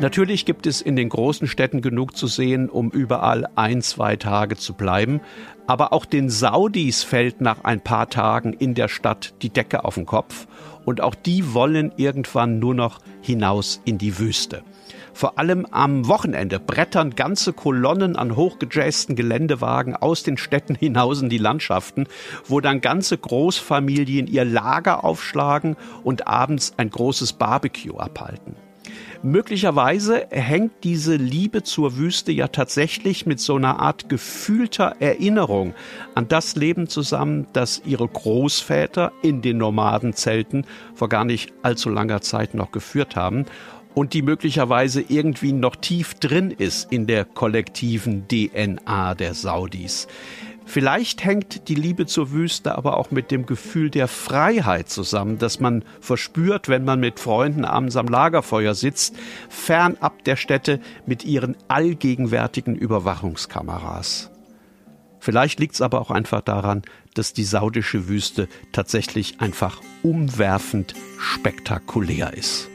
Natürlich 0.00 0.46
gibt 0.46 0.66
es 0.66 0.80
in 0.80 0.96
den 0.96 1.10
großen 1.10 1.46
Städten 1.46 1.82
genug 1.82 2.16
zu 2.16 2.26
sehen, 2.26 2.70
um 2.70 2.90
überall 2.90 3.46
ein, 3.54 3.82
zwei 3.82 4.16
Tage 4.16 4.56
zu 4.56 4.72
bleiben. 4.72 5.20
Aber 5.66 5.92
auch 5.92 6.06
den 6.06 6.30
Saudis 6.30 7.02
fällt 7.02 7.42
nach 7.42 7.64
ein 7.64 7.82
paar 7.82 8.08
Tagen 8.08 8.54
in 8.54 8.74
der 8.74 8.88
Stadt 8.88 9.34
die 9.42 9.50
Decke 9.50 9.84
auf 9.84 9.96
den 9.96 10.06
Kopf. 10.06 10.46
Und 10.86 11.02
auch 11.02 11.14
die 11.14 11.52
wollen 11.52 11.92
irgendwann 11.98 12.58
nur 12.58 12.74
noch 12.74 13.00
hinaus 13.20 13.82
in 13.84 13.98
die 13.98 14.18
Wüste. 14.18 14.62
Vor 15.12 15.38
allem 15.38 15.66
am 15.70 16.08
Wochenende 16.08 16.58
brettern 16.58 17.14
ganze 17.14 17.52
Kolonnen 17.52 18.16
an 18.16 18.36
hochgejazzten 18.36 19.16
Geländewagen 19.16 19.94
aus 19.94 20.22
den 20.22 20.38
Städten 20.38 20.74
hinaus 20.74 21.20
in 21.20 21.28
die 21.28 21.36
Landschaften, 21.36 22.06
wo 22.46 22.60
dann 22.60 22.80
ganze 22.80 23.18
Großfamilien 23.18 24.28
ihr 24.28 24.46
Lager 24.46 25.04
aufschlagen 25.04 25.76
und 26.04 26.26
abends 26.26 26.72
ein 26.78 26.88
großes 26.88 27.34
Barbecue 27.34 27.98
abhalten. 27.98 28.56
Möglicherweise 29.22 30.28
hängt 30.30 30.82
diese 30.82 31.16
Liebe 31.16 31.62
zur 31.62 31.98
Wüste 31.98 32.32
ja 32.32 32.48
tatsächlich 32.48 33.26
mit 33.26 33.38
so 33.38 33.56
einer 33.56 33.78
Art 33.78 34.08
gefühlter 34.08 34.96
Erinnerung 34.98 35.74
an 36.14 36.26
das 36.28 36.56
Leben 36.56 36.88
zusammen, 36.88 37.46
das 37.52 37.82
ihre 37.84 38.08
Großväter 38.08 39.12
in 39.20 39.42
den 39.42 39.58
Nomadenzelten 39.58 40.64
vor 40.94 41.10
gar 41.10 41.26
nicht 41.26 41.52
allzu 41.60 41.90
langer 41.90 42.22
Zeit 42.22 42.54
noch 42.54 42.72
geführt 42.72 43.14
haben 43.14 43.44
und 43.94 44.14
die 44.14 44.22
möglicherweise 44.22 45.04
irgendwie 45.06 45.52
noch 45.52 45.76
tief 45.76 46.14
drin 46.14 46.50
ist 46.50 46.90
in 46.90 47.06
der 47.06 47.26
kollektiven 47.26 48.26
DNA 48.26 49.14
der 49.14 49.34
Saudis. 49.34 50.08
Vielleicht 50.66 51.24
hängt 51.24 51.68
die 51.68 51.74
Liebe 51.74 52.06
zur 52.06 52.30
Wüste 52.30 52.76
aber 52.76 52.96
auch 52.96 53.10
mit 53.10 53.30
dem 53.30 53.46
Gefühl 53.46 53.90
der 53.90 54.06
Freiheit 54.06 54.88
zusammen, 54.88 55.38
das 55.38 55.58
man 55.58 55.84
verspürt, 56.00 56.68
wenn 56.68 56.84
man 56.84 57.00
mit 57.00 57.18
Freunden 57.18 57.64
abends 57.64 57.96
am 57.96 58.06
Lagerfeuer 58.06 58.74
sitzt, 58.74 59.16
fernab 59.48 60.24
der 60.24 60.36
Städte 60.36 60.80
mit 61.06 61.24
ihren 61.24 61.56
allgegenwärtigen 61.68 62.76
Überwachungskameras. 62.76 64.30
Vielleicht 65.18 65.60
liegt 65.60 65.74
es 65.74 65.82
aber 65.82 66.00
auch 66.00 66.10
einfach 66.10 66.40
daran, 66.40 66.82
dass 67.14 67.32
die 67.32 67.44
saudische 67.44 68.08
Wüste 68.08 68.48
tatsächlich 68.72 69.40
einfach 69.40 69.80
umwerfend 70.02 70.94
spektakulär 71.18 72.32
ist. 72.32 72.68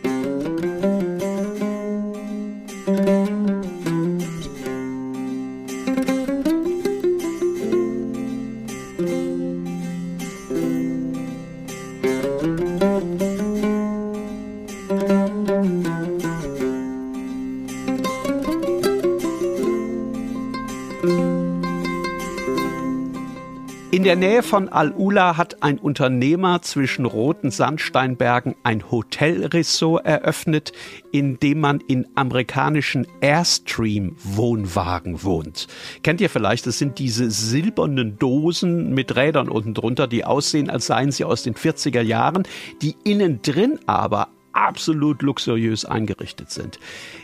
Der 24.05 24.15
Nähe 24.15 24.43
von 24.43 24.69
Al-Ula 24.69 25.35
hat 25.35 25.63
ein 25.63 25.79
Unternehmer 25.79 26.62
zwischen 26.62 27.05
roten 27.05 27.50
Sandsteinbergen 27.50 28.53
ein 28.62 28.91
Hotelressort 28.91 30.05
eröffnet, 30.05 30.74
in 31.12 31.39
dem 31.39 31.59
man 31.59 31.79
in 31.79 32.05
amerikanischen 32.13 33.07
Airstream-Wohnwagen 33.21 35.24
wohnt. 35.24 35.65
Kennt 36.03 36.21
ihr 36.21 36.29
vielleicht, 36.29 36.67
das 36.67 36.77
sind 36.77 37.00
diese 37.00 37.31
silbernen 37.31 38.19
Dosen 38.19 38.93
mit 38.93 39.15
Rädern 39.15 39.50
unten 39.50 39.74
drunter, 39.74 40.05
die 40.05 40.24
aussehen, 40.24 40.69
als 40.69 40.85
seien 40.85 41.12
sie 41.12 41.24
aus 41.24 41.41
den 41.41 41.55
40er 41.55 42.01
Jahren, 42.01 42.43
die 42.83 42.95
innen 43.05 43.41
drin 43.41 43.79
aber 43.88 44.27
absolut 44.53 45.24
luxuriös 45.24 45.83
eingerichtet 45.83 46.51
sind. 46.51 46.77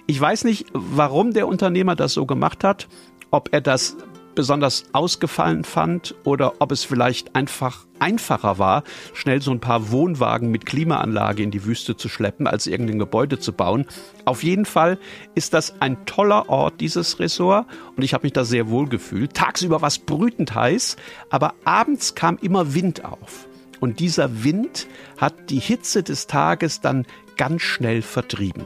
Ich 0.07 0.19
weiß 0.19 0.45
nicht, 0.45 0.65
warum 0.73 1.33
der 1.33 1.47
Unternehmer 1.47 1.95
das 1.95 2.13
so 2.13 2.25
gemacht 2.25 2.63
hat, 2.63 2.87
ob 3.29 3.49
er 3.51 3.61
das 3.61 3.97
besonders 4.35 4.85
ausgefallen 4.93 5.63
fand 5.63 6.15
oder 6.23 6.53
ob 6.59 6.71
es 6.71 6.83
vielleicht 6.83 7.35
einfach 7.35 7.85
einfacher 7.99 8.57
war, 8.57 8.83
schnell 9.13 9.41
so 9.41 9.51
ein 9.51 9.59
paar 9.59 9.91
Wohnwagen 9.91 10.49
mit 10.49 10.65
Klimaanlage 10.65 11.43
in 11.43 11.51
die 11.51 11.65
Wüste 11.65 11.95
zu 11.95 12.09
schleppen, 12.09 12.47
als 12.47 12.67
irgendein 12.67 12.99
Gebäude 12.99 13.39
zu 13.39 13.53
bauen. 13.53 13.85
Auf 14.25 14.43
jeden 14.43 14.65
Fall 14.65 14.97
ist 15.35 15.53
das 15.53 15.79
ein 15.81 16.05
toller 16.05 16.49
Ort, 16.49 16.81
dieses 16.81 17.19
Ressort, 17.19 17.67
und 17.95 18.03
ich 18.03 18.13
habe 18.13 18.25
mich 18.25 18.33
da 18.33 18.43
sehr 18.43 18.69
wohl 18.69 18.89
gefühlt. 18.89 19.33
Tagsüber 19.33 19.81
war 19.81 19.87
es 19.87 19.99
brütend 19.99 20.55
heiß, 20.55 20.97
aber 21.29 21.53
abends 21.63 22.15
kam 22.15 22.37
immer 22.41 22.73
Wind 22.73 23.05
auf. 23.05 23.47
Und 23.79 23.99
dieser 23.99 24.43
Wind 24.43 24.87
hat 25.17 25.49
die 25.49 25.59
Hitze 25.59 26.03
des 26.03 26.27
Tages 26.27 26.81
dann 26.81 27.05
ganz 27.37 27.63
schnell 27.63 28.01
vertrieben. 28.01 28.63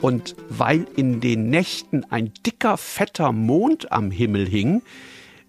Und 0.00 0.36
weil 0.48 0.86
in 0.96 1.20
den 1.20 1.48
Nächten 1.48 2.04
ein 2.10 2.32
dicker, 2.44 2.76
fetter 2.76 3.32
Mond 3.32 3.92
am 3.92 4.10
Himmel 4.10 4.46
hing, 4.46 4.82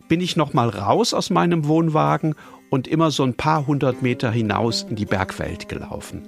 bin 0.07 0.21
ich 0.21 0.35
noch 0.37 0.53
mal 0.53 0.69
raus 0.69 1.13
aus 1.13 1.29
meinem 1.29 1.67
Wohnwagen 1.67 2.35
und 2.69 2.87
immer 2.87 3.11
so 3.11 3.23
ein 3.23 3.33
paar 3.33 3.67
hundert 3.67 4.01
Meter 4.01 4.31
hinaus 4.31 4.85
in 4.89 4.95
die 4.95 5.05
Bergwelt 5.05 5.69
gelaufen. 5.69 6.23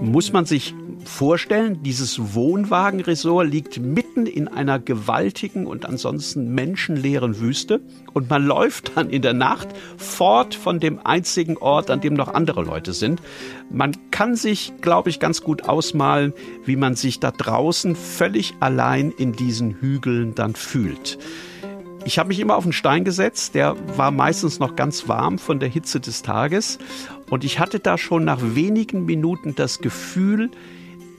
Muss 0.00 0.32
man 0.32 0.46
sich 0.46 0.74
vorstellen, 1.04 1.82
dieses 1.82 2.34
Wohnwagenresort 2.34 3.48
liegt 3.48 3.78
mitten 3.78 4.26
in 4.26 4.48
einer 4.48 4.78
gewaltigen 4.78 5.66
und 5.66 5.84
ansonsten 5.86 6.54
menschenleeren 6.54 7.40
Wüste 7.40 7.80
und 8.12 8.30
man 8.30 8.44
läuft 8.44 8.96
dann 8.96 9.10
in 9.10 9.22
der 9.22 9.34
Nacht 9.34 9.68
fort 9.96 10.54
von 10.54 10.80
dem 10.80 10.98
einzigen 11.04 11.56
Ort, 11.56 11.90
an 11.90 12.00
dem 12.00 12.14
noch 12.14 12.28
andere 12.28 12.62
Leute 12.62 12.92
sind. 12.92 13.20
Man 13.70 13.96
kann 14.10 14.36
sich, 14.36 14.72
glaube 14.80 15.10
ich, 15.10 15.20
ganz 15.20 15.42
gut 15.42 15.68
ausmalen, 15.68 16.32
wie 16.64 16.76
man 16.76 16.96
sich 16.96 17.20
da 17.20 17.30
draußen 17.30 17.96
völlig 17.96 18.54
allein 18.60 19.12
in 19.16 19.32
diesen 19.32 19.74
Hügeln 19.80 20.34
dann 20.34 20.54
fühlt. 20.54 21.18
Ich 22.10 22.18
habe 22.18 22.30
mich 22.30 22.40
immer 22.40 22.56
auf 22.56 22.64
einen 22.64 22.72
Stein 22.72 23.04
gesetzt, 23.04 23.54
der 23.54 23.76
war 23.96 24.10
meistens 24.10 24.58
noch 24.58 24.74
ganz 24.74 25.06
warm 25.06 25.38
von 25.38 25.60
der 25.60 25.68
Hitze 25.68 26.00
des 26.00 26.22
Tages 26.22 26.80
und 27.30 27.44
ich 27.44 27.60
hatte 27.60 27.78
da 27.78 27.96
schon 27.96 28.24
nach 28.24 28.40
wenigen 28.42 29.04
Minuten 29.04 29.54
das 29.54 29.78
Gefühl, 29.78 30.50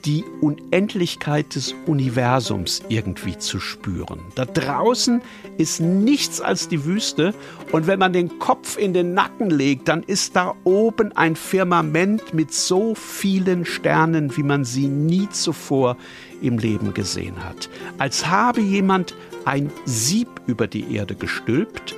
die 0.04 0.22
Unendlichkeit 0.42 1.54
des 1.54 1.74
Universums 1.86 2.82
irgendwie 2.90 3.38
zu 3.38 3.58
spüren. 3.58 4.20
Da 4.34 4.44
draußen 4.44 5.22
ist 5.56 5.80
nichts 5.80 6.42
als 6.42 6.68
die 6.68 6.84
Wüste 6.84 7.32
und 7.70 7.86
wenn 7.86 7.98
man 7.98 8.12
den 8.12 8.38
Kopf 8.38 8.76
in 8.76 8.92
den 8.92 9.14
Nacken 9.14 9.48
legt, 9.48 9.88
dann 9.88 10.02
ist 10.02 10.36
da 10.36 10.54
oben 10.64 11.12
ein 11.16 11.36
Firmament 11.36 12.34
mit 12.34 12.52
so 12.52 12.94
vielen 12.94 13.64
Sternen, 13.64 14.36
wie 14.36 14.42
man 14.42 14.66
sie 14.66 14.88
nie 14.88 15.26
zuvor 15.30 15.96
im 16.42 16.58
Leben 16.58 16.92
gesehen 16.92 17.42
hat. 17.42 17.70
Als 17.96 18.26
habe 18.26 18.60
jemand 18.60 19.14
ein 19.44 19.70
Sieb 19.84 20.28
über 20.46 20.66
die 20.66 20.94
Erde 20.94 21.14
gestülpt, 21.14 21.94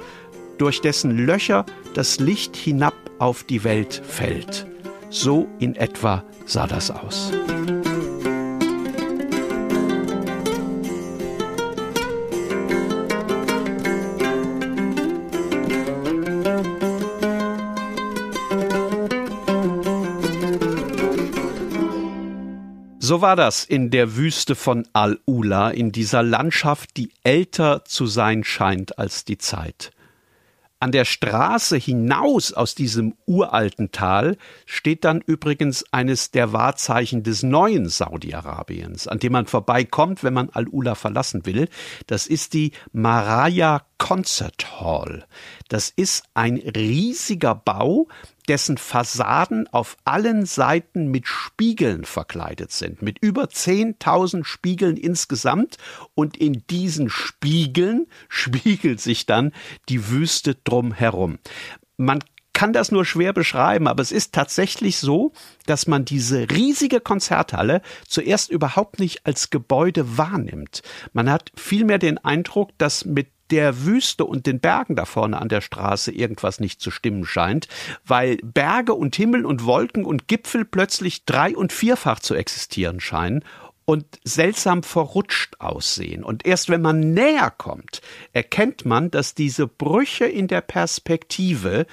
durch 0.58 0.80
dessen 0.80 1.26
Löcher 1.26 1.64
das 1.94 2.20
Licht 2.20 2.56
hinab 2.56 2.94
auf 3.18 3.44
die 3.44 3.64
Welt 3.64 4.02
fällt. 4.06 4.66
So 5.10 5.48
in 5.58 5.74
etwa 5.76 6.24
sah 6.46 6.66
das 6.66 6.90
aus. 6.90 7.32
So 23.14 23.20
war 23.20 23.36
das 23.36 23.64
in 23.64 23.90
der 23.90 24.16
Wüste 24.16 24.56
von 24.56 24.88
Al-Ula, 24.92 25.70
in 25.70 25.92
dieser 25.92 26.24
Landschaft, 26.24 26.96
die 26.96 27.12
älter 27.22 27.84
zu 27.84 28.06
sein 28.06 28.42
scheint 28.42 28.98
als 28.98 29.24
die 29.24 29.38
Zeit. 29.38 29.92
An 30.80 30.90
der 30.90 31.04
Straße 31.04 31.76
hinaus 31.76 32.52
aus 32.52 32.74
diesem 32.74 33.14
uralten 33.24 33.92
Tal 33.92 34.36
steht 34.66 35.04
dann 35.04 35.20
übrigens 35.20 35.84
eines 35.92 36.32
der 36.32 36.52
Wahrzeichen 36.52 37.22
des 37.22 37.44
neuen 37.44 37.88
Saudi-Arabiens, 37.88 39.06
an 39.06 39.20
dem 39.20 39.30
man 39.30 39.46
vorbeikommt, 39.46 40.24
wenn 40.24 40.34
man 40.34 40.50
Al-Ula 40.50 40.96
verlassen 40.96 41.46
will. 41.46 41.68
Das 42.08 42.26
ist 42.26 42.52
die 42.52 42.72
Maraya 42.90 43.86
Concert 43.98 44.80
Hall. 44.80 45.24
Das 45.68 45.88
ist 45.88 46.24
ein 46.34 46.56
riesiger 46.56 47.54
Bau, 47.54 48.08
dessen 48.48 48.78
Fassaden 48.78 49.66
auf 49.68 49.96
allen 50.04 50.46
Seiten 50.46 51.08
mit 51.10 51.26
Spiegeln 51.26 52.04
verkleidet 52.04 52.72
sind, 52.72 53.02
mit 53.02 53.18
über 53.20 53.44
10.000 53.44 54.44
Spiegeln 54.44 54.96
insgesamt. 54.96 55.78
Und 56.14 56.36
in 56.36 56.64
diesen 56.68 57.10
Spiegeln 57.10 58.06
spiegelt 58.28 59.00
sich 59.00 59.26
dann 59.26 59.52
die 59.88 60.08
Wüste 60.08 60.54
drumherum. 60.54 61.38
Man 61.96 62.20
kann 62.54 62.72
das 62.72 62.92
nur 62.92 63.04
schwer 63.04 63.32
beschreiben, 63.32 63.88
aber 63.88 64.00
es 64.00 64.12
ist 64.12 64.32
tatsächlich 64.32 64.98
so, 64.98 65.32
dass 65.66 65.86
man 65.86 66.04
diese 66.04 66.48
riesige 66.50 67.00
Konzerthalle 67.00 67.82
zuerst 68.08 68.48
überhaupt 68.50 69.00
nicht 69.00 69.26
als 69.26 69.50
Gebäude 69.50 70.16
wahrnimmt. 70.16 70.82
Man 71.12 71.28
hat 71.28 71.50
vielmehr 71.56 71.98
den 71.98 72.16
Eindruck, 72.18 72.70
dass 72.78 73.04
mit 73.04 73.33
der 73.50 73.84
Wüste 73.84 74.24
und 74.24 74.46
den 74.46 74.60
Bergen 74.60 74.96
da 74.96 75.04
vorne 75.04 75.40
an 75.40 75.48
der 75.48 75.60
Straße 75.60 76.12
irgendwas 76.12 76.60
nicht 76.60 76.80
zu 76.80 76.90
stimmen 76.90 77.24
scheint, 77.24 77.68
weil 78.04 78.38
Berge 78.42 78.94
und 78.94 79.16
Himmel 79.16 79.44
und 79.44 79.64
Wolken 79.64 80.04
und 80.04 80.28
Gipfel 80.28 80.64
plötzlich 80.64 81.24
drei- 81.24 81.56
und 81.56 81.72
vierfach 81.72 82.20
zu 82.20 82.34
existieren 82.34 83.00
scheinen 83.00 83.44
und 83.84 84.06
seltsam 84.24 84.82
verrutscht 84.82 85.60
aussehen. 85.60 86.24
Und 86.24 86.46
erst 86.46 86.68
wenn 86.68 86.80
man 86.80 87.12
näher 87.12 87.50
kommt, 87.50 88.00
erkennt 88.32 88.84
man, 88.84 89.10
dass 89.10 89.34
diese 89.34 89.66
Brüche 89.66 90.24
in 90.24 90.48
der 90.48 90.62
Perspektive 90.62 91.86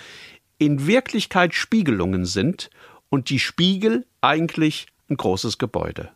in 0.58 0.88
Wirklichkeit 0.88 1.54
Spiegelungen 1.54 2.26
sind 2.26 2.70
und 3.10 3.30
die 3.30 3.40
Spiegel 3.40 4.06
eigentlich 4.22 4.88
ein 5.10 5.18
großes 5.18 5.58
Gebäude 5.58 6.12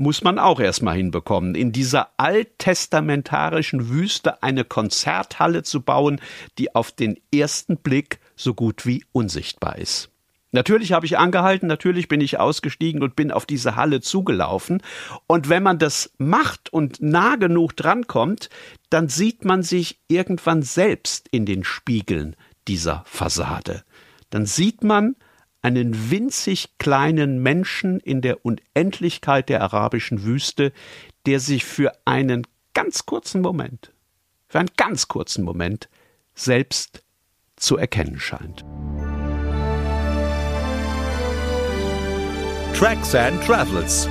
muss 0.00 0.22
man 0.22 0.38
auch 0.38 0.60
erstmal 0.60 0.96
hinbekommen, 0.96 1.54
in 1.54 1.72
dieser 1.72 2.08
alttestamentarischen 2.16 3.90
Wüste 3.90 4.42
eine 4.42 4.64
Konzerthalle 4.64 5.62
zu 5.62 5.82
bauen, 5.82 6.22
die 6.56 6.74
auf 6.74 6.90
den 6.90 7.20
ersten 7.34 7.76
Blick 7.76 8.18
so 8.34 8.54
gut 8.54 8.86
wie 8.86 9.04
unsichtbar 9.12 9.76
ist. 9.76 10.08
Natürlich 10.52 10.92
habe 10.92 11.04
ich 11.04 11.18
angehalten, 11.18 11.66
natürlich 11.66 12.08
bin 12.08 12.22
ich 12.22 12.40
ausgestiegen 12.40 13.02
und 13.02 13.14
bin 13.14 13.30
auf 13.30 13.44
diese 13.44 13.76
Halle 13.76 14.00
zugelaufen. 14.00 14.82
Und 15.26 15.50
wenn 15.50 15.62
man 15.62 15.78
das 15.78 16.10
macht 16.16 16.72
und 16.72 17.02
nah 17.02 17.36
genug 17.36 17.76
drankommt, 17.76 18.48
dann 18.88 19.10
sieht 19.10 19.44
man 19.44 19.62
sich 19.62 20.00
irgendwann 20.08 20.62
selbst 20.62 21.28
in 21.30 21.44
den 21.44 21.62
Spiegeln 21.62 22.36
dieser 22.68 23.02
Fassade. 23.04 23.84
Dann 24.30 24.46
sieht 24.46 24.82
man, 24.82 25.14
einen 25.62 26.10
winzig 26.10 26.78
kleinen 26.78 27.42
Menschen 27.42 28.00
in 28.00 28.22
der 28.22 28.44
Unendlichkeit 28.44 29.48
der 29.48 29.62
arabischen 29.62 30.24
Wüste, 30.24 30.72
der 31.26 31.40
sich 31.40 31.64
für 31.64 31.92
einen 32.04 32.46
ganz 32.74 33.06
kurzen 33.06 33.40
Moment, 33.40 33.92
für 34.48 34.58
einen 34.58 34.70
ganz 34.76 35.08
kurzen 35.08 35.44
Moment 35.44 35.88
selbst 36.34 37.02
zu 37.56 37.76
erkennen 37.76 38.18
scheint. 38.18 38.64
Tracks 42.74 43.14
and 43.14 43.42
Travels. 43.44 44.08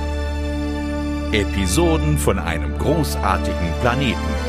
Episoden 1.32 2.16
von 2.16 2.38
einem 2.38 2.78
großartigen 2.78 3.72
Planeten. 3.80 4.39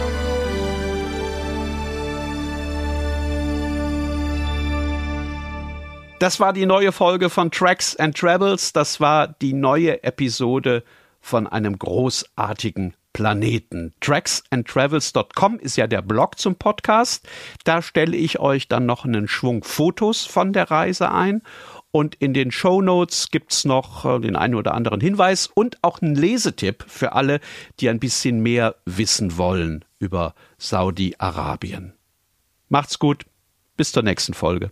Das 6.21 6.39
war 6.39 6.53
die 6.53 6.67
neue 6.67 6.91
Folge 6.91 7.31
von 7.31 7.49
Tracks 7.49 7.95
and 7.95 8.15
Travels. 8.15 8.73
Das 8.73 8.99
war 8.99 9.27
die 9.27 9.53
neue 9.53 10.03
Episode 10.03 10.83
von 11.19 11.47
einem 11.47 11.79
großartigen 11.79 12.93
Planeten. 13.11 13.95
Tracksandtravels.com 14.01 15.57
ist 15.57 15.77
ja 15.77 15.87
der 15.87 16.03
Blog 16.03 16.37
zum 16.37 16.57
Podcast. 16.57 17.27
Da 17.63 17.81
stelle 17.81 18.15
ich 18.15 18.37
euch 18.37 18.67
dann 18.67 18.85
noch 18.85 19.03
einen 19.03 19.27
Schwung 19.27 19.63
Fotos 19.63 20.23
von 20.23 20.53
der 20.53 20.69
Reise 20.69 21.11
ein. 21.11 21.41
Und 21.89 22.13
in 22.13 22.35
den 22.35 22.51
Show 22.51 22.83
Notes 22.83 23.31
gibt's 23.31 23.65
noch 23.65 24.05
äh, 24.05 24.19
den 24.19 24.35
einen 24.35 24.53
oder 24.53 24.75
anderen 24.75 25.01
Hinweis 25.01 25.47
und 25.47 25.79
auch 25.81 26.03
einen 26.03 26.13
Lesetipp 26.13 26.85
für 26.87 27.13
alle, 27.13 27.39
die 27.79 27.89
ein 27.89 27.99
bisschen 27.99 28.41
mehr 28.43 28.75
wissen 28.85 29.37
wollen 29.37 29.83
über 29.97 30.35
Saudi-Arabien. 30.59 31.93
Macht's 32.69 32.99
gut. 32.99 33.25
Bis 33.75 33.91
zur 33.91 34.03
nächsten 34.03 34.35
Folge. 34.35 34.69